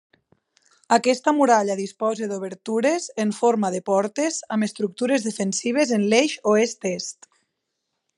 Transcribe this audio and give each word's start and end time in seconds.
Aquesta 0.95 1.33
muralla 1.39 1.75
disposa 1.81 2.29
d'obertures, 2.31 3.05
en 3.25 3.33
forma 3.41 3.71
de 3.75 3.81
portes, 3.91 4.39
amb 4.57 4.67
estructures 4.69 5.27
defensives 5.29 5.93
en 5.99 6.09
l'eix 6.15 6.35
oest-est. 6.55 7.31